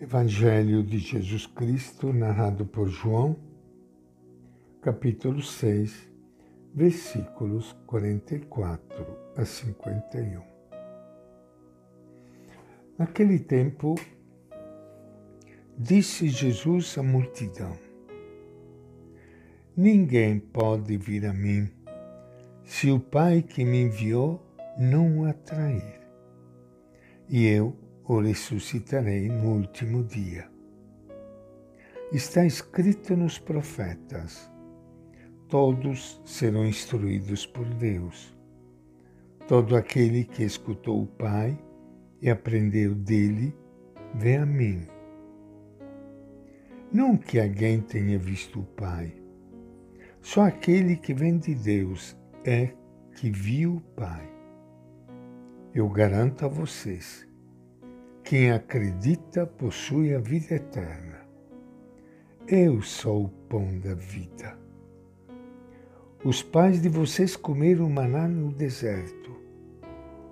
Evangelho 0.00 0.84
de 0.84 0.96
Jesus 0.98 1.44
Cristo, 1.44 2.12
narrado 2.12 2.64
por 2.64 2.88
João, 2.88 3.36
capítulo 4.80 5.42
6, 5.42 6.08
versículos 6.72 7.72
44 7.84 9.06
a 9.36 9.44
51. 9.44 10.40
Naquele 12.96 13.40
tempo, 13.40 13.96
disse 15.76 16.28
Jesus 16.28 16.96
à 16.96 17.02
multidão: 17.02 17.76
Ninguém 19.76 20.38
pode 20.38 20.96
vir 20.96 21.26
a 21.26 21.32
mim 21.32 21.68
se 22.62 22.88
o 22.88 23.00
Pai 23.00 23.42
que 23.42 23.64
me 23.64 23.82
enviou 23.82 24.40
não 24.78 25.18
o 25.18 25.24
atrair. 25.24 25.98
E 27.28 27.44
eu 27.44 27.76
o 28.08 28.20
ressuscitarei 28.20 29.28
no 29.28 29.56
último 29.56 30.02
dia. 30.02 30.50
Está 32.10 32.46
escrito 32.46 33.14
nos 33.14 33.38
profetas: 33.38 34.50
todos 35.46 36.20
serão 36.24 36.66
instruídos 36.66 37.46
por 37.46 37.66
Deus. 37.66 38.34
Todo 39.46 39.76
aquele 39.76 40.24
que 40.24 40.42
escutou 40.42 41.02
o 41.02 41.06
Pai 41.06 41.58
e 42.20 42.30
aprendeu 42.30 42.94
dele, 42.94 43.54
vem 44.14 44.38
a 44.38 44.46
mim. 44.46 44.86
Não 46.90 47.14
que 47.14 47.38
alguém 47.38 47.80
tenha 47.82 48.18
visto 48.18 48.60
o 48.60 48.64
Pai, 48.64 49.12
só 50.22 50.42
aquele 50.42 50.96
que 50.96 51.12
vem 51.12 51.36
de 51.36 51.54
Deus 51.54 52.16
é 52.42 52.72
que 53.16 53.30
viu 53.30 53.76
o 53.76 53.80
Pai. 53.80 54.26
Eu 55.74 55.88
garanto 55.90 56.46
a 56.46 56.48
vocês 56.48 57.27
quem 58.28 58.52
acredita 58.52 59.46
possui 59.46 60.14
a 60.14 60.18
vida 60.18 60.56
eterna. 60.56 61.26
Eu 62.46 62.82
sou 62.82 63.24
o 63.24 63.28
pão 63.48 63.78
da 63.78 63.94
vida. 63.94 64.58
Os 66.22 66.42
pais 66.42 66.82
de 66.82 66.90
vocês 66.90 67.36
comeram 67.36 67.88
maná 67.88 68.28
no 68.28 68.52
deserto 68.52 69.34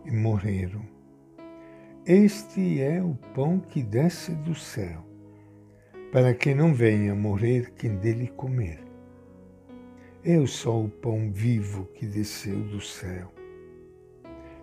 e 0.05 0.11
morreram. 0.11 0.83
Este 2.05 2.83
é 2.83 3.03
o 3.03 3.15
pão 3.35 3.59
que 3.59 3.83
desce 3.83 4.33
do 4.33 4.55
céu, 4.55 5.03
para 6.13 6.35
que 6.35 6.55
não 6.55 6.75
venha 6.75 7.15
morrer 7.15 7.73
quem 7.79 7.97
dele 7.97 8.27
comer. 8.27 8.79
Eu 10.23 10.47
sou 10.47 10.85
o 10.85 10.91
pão 10.91 11.33
vivo 11.33 11.87
que 11.95 12.05
desceu 12.05 12.61
do 12.61 12.79
céu. 12.79 13.33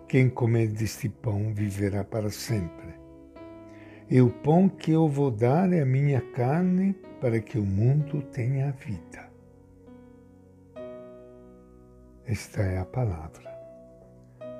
Quem 0.06 0.30
comer 0.30 0.68
deste 0.68 1.08
pão 1.08 1.52
viverá 1.52 2.04
para 2.04 2.30
sempre. 2.30 2.83
E 4.10 4.20
o 4.20 4.28
pão 4.28 4.68
que 4.68 4.92
eu 4.92 5.08
vou 5.08 5.30
dar 5.30 5.72
é 5.72 5.80
a 5.80 5.86
minha 5.86 6.20
carne 6.20 6.92
para 7.22 7.40
que 7.40 7.58
o 7.58 7.64
mundo 7.64 8.20
tenha 8.32 8.70
vida. 8.72 9.30
Esta 12.26 12.60
é 12.60 12.78
a 12.78 12.84
palavra 12.84 13.50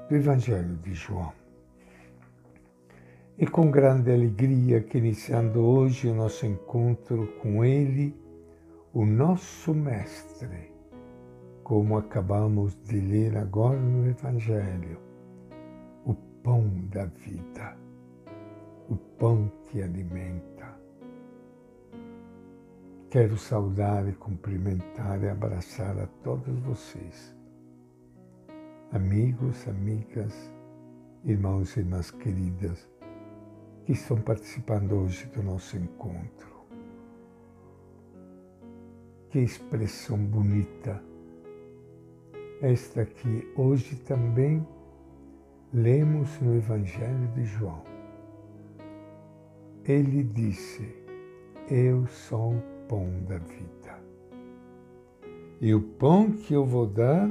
do 0.09 0.17
Evangelho 0.17 0.77
de 0.77 0.95
João. 0.95 1.33
E 3.37 3.47
com 3.47 3.71
grande 3.71 4.11
alegria 4.11 4.81
que 4.81 4.97
iniciando 4.97 5.61
hoje 5.61 6.09
o 6.09 6.15
nosso 6.15 6.47
encontro 6.47 7.27
com 7.43 7.63
Ele, 7.63 8.17
o 8.95 9.05
nosso 9.05 9.75
Mestre, 9.75 10.73
como 11.63 11.99
acabamos 11.99 12.75
de 12.85 12.99
ler 12.99 13.37
agora 13.37 13.79
no 13.79 14.09
Evangelho, 14.09 14.99
o 16.07 16.15
pão 16.15 16.67
da 16.91 17.05
vida 17.05 17.84
pão 19.25 19.51
que 19.71 19.81
alimenta. 19.81 20.79
Quero 23.09 23.39
saudar 23.39 24.07
e 24.07 24.13
cumprimentar 24.13 25.23
e 25.23 25.31
abraçar 25.31 25.99
a 25.99 26.07
todos 26.23 26.59
vocês, 26.59 27.35
amigos, 28.93 29.67
amigas, 29.67 30.53
irmãos 31.25 31.75
e 31.75 31.81
irmãs 31.81 32.11
queridas, 32.11 32.87
que 33.87 33.93
estão 33.93 34.21
participando 34.21 34.93
hoje 34.93 35.25
do 35.29 35.43
nosso 35.43 35.75
encontro. 35.79 36.67
Que 39.31 39.39
expressão 39.39 40.19
bonita 40.19 41.03
esta 42.61 43.07
que 43.07 43.51
hoje 43.57 43.97
também 44.01 44.69
lemos 45.73 46.39
no 46.43 46.55
Evangelho 46.55 47.27
de 47.29 47.47
João 47.47 47.94
ele 49.93 50.23
disse: 50.23 50.89
Eu 51.71 52.07
sou 52.07 52.55
o 52.55 52.63
pão 52.89 53.09
da 53.29 53.39
vida. 53.39 54.03
E 55.61 55.75
o 55.75 55.81
pão 55.81 56.31
que 56.31 56.55
eu 56.55 56.65
vou 56.65 56.87
dar 56.87 57.31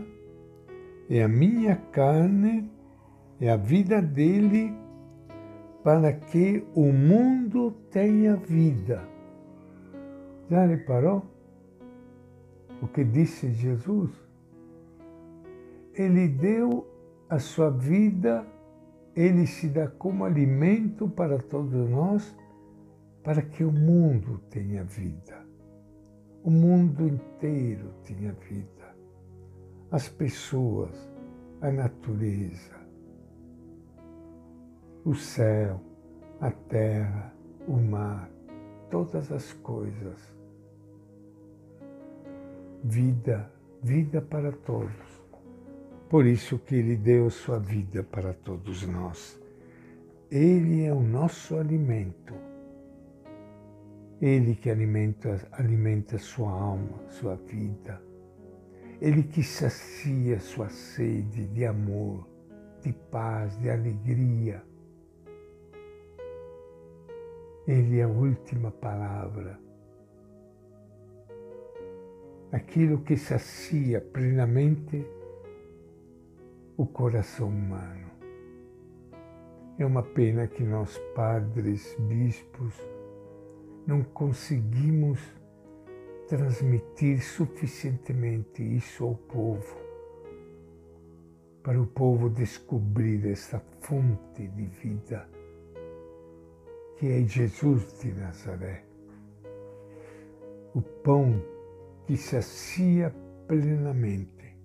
é 1.09 1.23
a 1.23 1.27
minha 1.27 1.75
carne, 1.75 2.71
é 3.39 3.49
a 3.49 3.57
vida 3.57 4.01
dele, 4.01 4.73
para 5.83 6.13
que 6.13 6.63
o 6.73 6.91
mundo 6.91 7.71
tenha 7.91 8.35
vida. 8.35 9.03
Já 10.49 10.65
reparou 10.65 11.23
o 12.81 12.87
que 12.87 13.03
disse 13.03 13.51
Jesus? 13.51 14.11
Ele 15.93 16.27
deu 16.27 16.87
a 17.29 17.39
sua 17.39 17.69
vida, 17.69 18.45
ele 19.15 19.45
se 19.45 19.67
dá 19.67 19.87
como 19.87 20.25
alimento 20.25 21.07
para 21.07 21.37
todos 21.37 21.89
nós 21.89 22.35
para 23.23 23.41
que 23.41 23.63
o 23.63 23.71
mundo 23.71 24.39
tenha 24.49 24.83
vida. 24.83 25.41
O 26.43 26.51
mundo 26.51 27.07
inteiro 27.07 27.93
tenha 28.03 28.33
vida. 28.33 28.93
As 29.89 30.09
pessoas, 30.09 30.91
a 31.61 31.71
natureza, 31.71 32.75
o 35.05 35.15
céu, 35.15 35.79
a 36.41 36.51
terra, 36.51 37.33
o 37.65 37.77
mar, 37.77 38.29
todas 38.91 39.31
as 39.31 39.53
coisas. 39.53 40.19
Vida, 42.83 43.49
vida 43.81 44.21
para 44.21 44.51
todos. 44.51 45.23
Por 46.09 46.25
isso 46.25 46.59
que 46.59 46.75
Ele 46.75 46.97
deu 46.97 47.29
sua 47.29 47.57
vida 47.57 48.03
para 48.03 48.33
todos 48.33 48.85
nós. 48.85 49.39
Ele 50.29 50.83
é 50.83 50.91
o 50.91 51.01
nosso 51.01 51.55
alimento 51.55 52.33
ele 54.25 54.55
que 54.55 54.69
alimenta, 54.69 55.45
alimenta 55.51 56.17
sua 56.17 56.49
alma, 56.49 56.97
sua 57.09 57.35
vida. 57.35 58.01
Ele 59.01 59.21
que 59.21 59.43
sacia 59.43 60.39
sua 60.39 60.69
sede 60.69 61.45
de 61.47 61.65
amor, 61.65 62.25
de 62.81 62.93
paz, 62.93 63.59
de 63.59 63.69
alegria. 63.69 64.63
Ele 67.67 67.99
é 67.99 68.03
a 68.03 68.07
última 68.07 68.71
palavra. 68.71 69.59
Aquilo 72.49 73.01
que 73.01 73.17
sacia 73.17 73.99
plenamente 73.99 75.05
o 76.77 76.85
coração 76.85 77.49
humano. 77.49 78.09
É 79.77 79.85
uma 79.85 80.01
pena 80.03 80.47
que 80.47 80.63
nós, 80.63 80.97
padres, 81.13 81.93
bispos, 81.99 82.92
não 83.85 84.03
conseguimos 84.03 85.19
transmitir 86.27 87.21
suficientemente 87.23 88.63
isso 88.63 89.03
ao 89.03 89.15
povo, 89.15 89.77
para 91.61 91.79
o 91.79 91.85
povo 91.85 92.29
descobrir 92.29 93.25
essa 93.29 93.59
fonte 93.81 94.47
de 94.47 94.65
vida 94.65 95.27
que 96.97 97.07
é 97.07 97.21
Jesus 97.27 97.99
de 97.99 98.13
Nazaré, 98.13 98.83
o 100.73 100.81
pão 100.81 101.41
que 102.05 102.15
sacia 102.15 103.13
plenamente. 103.47 104.55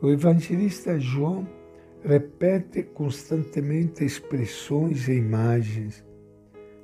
O 0.00 0.08
evangelista 0.10 0.98
João 0.98 1.46
repete 2.04 2.82
constantemente 2.82 4.04
expressões 4.04 5.08
e 5.08 5.14
imagens 5.14 6.04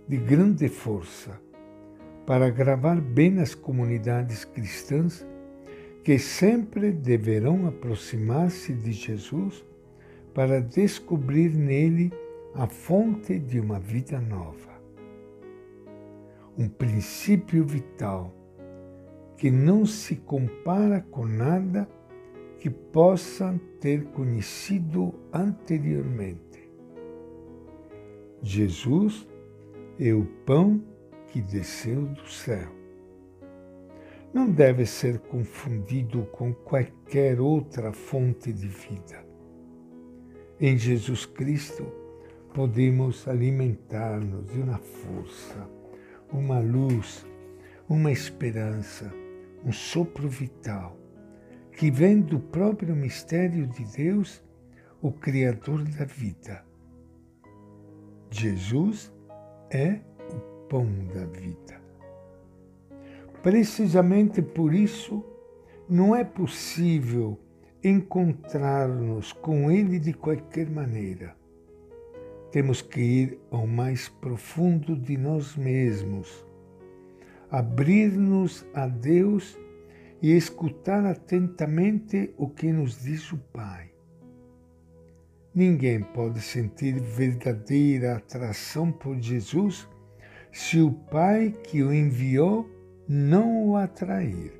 de 0.09 0.17
grande 0.17 0.69
força 0.69 1.41
para 2.27 2.51
gravar 2.51 3.01
bem 3.01 3.31
nas 3.31 3.55
comunidades 3.55 4.45
cristãs 4.45 5.27
que 6.03 6.19
sempre 6.19 6.91
deverão 6.91 7.67
aproximar-se 7.67 8.73
de 8.73 8.93
Jesus 8.93 9.65
para 10.35 10.61
descobrir 10.61 11.51
nele 11.51 12.13
a 12.55 12.67
fonte 12.67 13.39
de 13.39 13.61
uma 13.61 13.79
vida 13.79 14.21
nova. 14.21 14.79
Um 16.57 16.69
princípio 16.69 17.65
vital 17.65 18.35
que 19.37 19.51
não 19.51 19.85
se 19.85 20.17
compara 20.17 21.01
com 21.11 21.27
nada 21.27 21.89
que 22.59 22.71
possam 22.71 23.59
ter 23.81 24.05
conhecido 24.07 25.15
anteriormente 25.33 26.49
Jesus 28.43 29.27
é 29.99 30.13
o 30.13 30.25
pão 30.47 30.81
que 31.27 31.41
desceu 31.41 32.07
do 32.07 32.29
céu. 32.29 32.69
Não 34.33 34.49
deve 34.51 34.87
ser 34.87 35.19
confundido 35.19 36.23
com 36.27 36.53
qualquer 36.53 37.41
outra 37.41 37.93
fonte 37.93 38.53
de 38.53 38.69
vida. 38.69 39.27
Em 40.61 40.77
Jesus 40.77 41.27
Cristo, 41.27 41.85
podemos 42.55 43.27
alimentar-nos 43.27 44.47
de 44.53 44.61
uma 44.61 44.79
força, 44.79 45.69
uma 46.33 46.61
luz, 46.61 47.27
uma 47.89 48.13
esperança, 48.13 49.13
um 49.65 49.73
sopro 49.73 50.29
vital, 50.29 50.97
que 51.73 51.91
vem 51.91 52.21
do 52.21 52.39
próprio 52.39 52.95
mistério 52.95 53.67
de 53.67 53.85
Deus, 53.97 54.43
o 55.01 55.11
Criador 55.11 55.83
da 55.85 56.05
vida. 56.05 56.65
Jesus 58.31 59.13
é 59.71 60.01
o 60.31 60.69
pão 60.69 60.87
da 61.15 61.25
vida. 61.27 61.81
Precisamente 63.43 64.43
por 64.43 64.75
isso, 64.75 65.25
não 65.89 66.15
é 66.15 66.25
possível 66.25 67.39
encontrar-nos 67.83 69.33
com 69.33 69.71
Ele 69.71 69.99
de 69.99 70.13
qualquer 70.13 70.69
maneira. 70.69 71.37
Temos 72.51 72.83
que 72.83 73.01
ir 73.01 73.39
ao 73.51 73.67
mais 73.67 74.09
profundo 74.09 74.97
de 74.97 75.17
nós 75.17 75.55
mesmos, 75.55 76.45
abrir-nos 77.51 78.67
a 78.75 78.87
Deus 78.87 79.59
e 80.21 80.37
escutar 80.37 81.05
atentamente 81.05 82.35
o 82.37 82.49
que 82.49 82.73
nos 82.73 83.03
diz 83.03 83.31
o 83.33 83.39
Pai. 83.53 83.91
Ninguém 85.55 86.03
pode 86.03 86.41
sentir 86.41 87.01
verdadeira 87.01 88.17
atração 88.17 88.93
por 88.93 89.19
Jesus 89.19 89.89
se 90.53 90.81
o 90.81 90.93
Pai 90.93 91.55
que 91.65 91.83
o 91.83 91.93
enviou 91.93 92.69
não 93.09 93.69
o 93.69 93.77
atrair. 93.77 94.53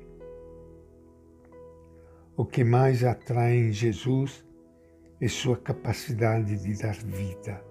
O 2.35 2.45
que 2.45 2.63
mais 2.63 3.03
atrai 3.03 3.57
em 3.57 3.71
Jesus 3.71 4.45
é 5.21 5.27
sua 5.27 5.57
capacidade 5.57 6.57
de 6.57 6.81
dar 6.81 6.95
vida. 6.95 7.61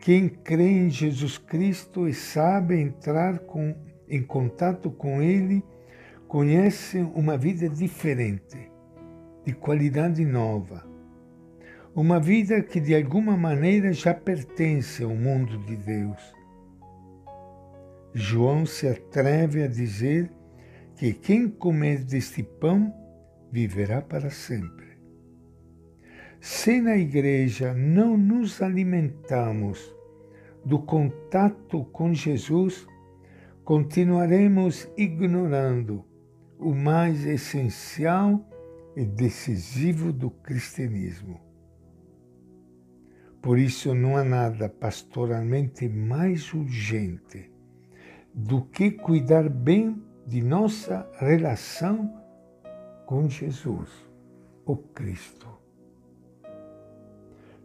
Quem 0.00 0.28
crê 0.28 0.68
em 0.68 0.90
Jesus 0.90 1.38
Cristo 1.38 2.06
e 2.08 2.12
sabe 2.12 2.78
entrar 2.78 3.38
com, 3.38 3.74
em 4.08 4.22
contato 4.22 4.90
com 4.90 5.22
Ele, 5.22 5.64
conhece 6.28 6.98
uma 7.14 7.38
vida 7.38 7.68
diferente, 7.68 8.70
de 9.44 9.54
qualidade 9.54 10.24
nova. 10.24 10.93
Uma 11.96 12.18
vida 12.18 12.60
que 12.60 12.80
de 12.80 12.92
alguma 12.92 13.36
maneira 13.36 13.92
já 13.92 14.12
pertence 14.12 15.04
ao 15.04 15.14
mundo 15.14 15.56
de 15.58 15.76
Deus. 15.76 16.34
João 18.12 18.66
se 18.66 18.88
atreve 18.88 19.62
a 19.62 19.68
dizer 19.68 20.28
que 20.96 21.12
quem 21.12 21.48
comer 21.48 22.02
deste 22.02 22.42
pão 22.42 22.92
viverá 23.52 24.02
para 24.02 24.28
sempre. 24.28 24.98
Se 26.40 26.80
na 26.80 26.96
igreja 26.96 27.72
não 27.72 28.16
nos 28.16 28.60
alimentamos 28.60 29.94
do 30.64 30.80
contato 30.80 31.84
com 31.92 32.12
Jesus, 32.12 32.88
continuaremos 33.64 34.90
ignorando 34.96 36.04
o 36.58 36.74
mais 36.74 37.24
essencial 37.24 38.44
e 38.96 39.04
decisivo 39.04 40.12
do 40.12 40.28
cristianismo. 40.28 41.53
Por 43.44 43.58
isso, 43.58 43.94
não 43.94 44.16
há 44.16 44.24
nada 44.24 44.70
pastoralmente 44.70 45.86
mais 45.86 46.54
urgente 46.54 47.52
do 48.32 48.62
que 48.62 48.90
cuidar 48.90 49.50
bem 49.50 50.02
de 50.26 50.40
nossa 50.40 51.06
relação 51.18 52.10
com 53.04 53.28
Jesus, 53.28 53.90
o 54.64 54.74
Cristo. 54.74 55.46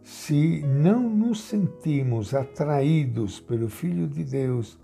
Se 0.02 0.60
não 0.66 1.08
nos 1.08 1.44
sentimos 1.44 2.34
atraídos 2.34 3.40
pelo 3.40 3.70
Filho 3.70 4.06
de 4.06 4.22
Deus, 4.22 4.78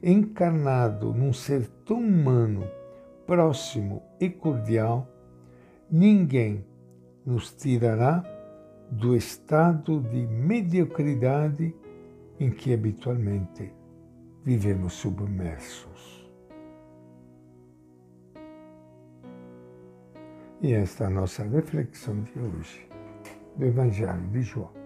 encarnado 0.00 1.12
num 1.12 1.32
ser 1.32 1.66
tão 1.84 1.98
humano, 1.98 2.70
próximo 3.26 4.00
e 4.20 4.30
cordial, 4.30 5.10
ninguém 5.90 6.64
nos 7.24 7.52
tirará 7.52 8.35
do 8.90 9.16
estado 9.16 10.00
de 10.00 10.26
mediocridade 10.26 11.74
em 12.38 12.50
que 12.50 12.72
habitualmente 12.72 13.72
vivemos 14.44 14.92
submersos. 14.92 16.30
E 20.60 20.72
esta 20.72 21.04
é 21.04 21.06
a 21.06 21.10
nossa 21.10 21.44
reflexão 21.44 22.22
de 22.22 22.38
hoje 22.38 22.88
do 23.56 23.64
Evangelho 23.64 24.26
de 24.28 24.42
João. 24.42 24.85